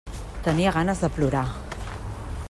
[0.47, 1.45] Tenia ganes de plorar.